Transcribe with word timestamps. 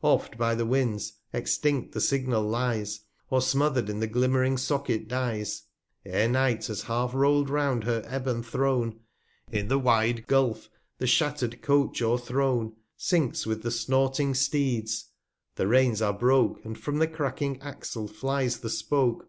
Oft' 0.00 0.38
by 0.38 0.54
the 0.54 0.64
Winds, 0.64 1.12
extinft 1.34 1.92
the 1.92 2.00
Signal 2.00 2.40
lies, 2.42 3.00
Or 3.28 3.42
smother'd 3.42 3.90
in 3.90 4.00
the 4.00 4.08
glimm'ring 4.08 4.56
Socket 4.56 5.08
dies, 5.08 5.64
340 6.04 6.24
E'er 6.24 6.28
Night 6.32 6.66
has 6.68 6.82
half 6.84 7.12
rol 7.12 7.42
I'd 7.42 7.50
round 7.50 7.84
her 7.84 8.00
Ebon 8.10 8.42
Throne; 8.44 9.00
In 9.52 9.68
the 9.68 9.78
wide 9.78 10.26
Gulph 10.26 10.70
the 10.96 11.06
shatter'd 11.06 11.60
Coach 11.60 12.00
o'erthrown, 12.00 12.72
Sinks 12.96 13.44
with 13.44 13.62
the 13.62 13.70
snorting 13.70 14.32
Steeds; 14.32 15.10
the 15.56 15.66
Reins 15.68 16.00
are 16.00 16.14
broke, 16.14 16.64
And 16.64 16.78
from 16.78 16.96
the 16.96 17.06
cracking 17.06 17.60
Axle 17.60 18.08
flies 18.08 18.60
the 18.60 18.70
Spoke. 18.70 19.28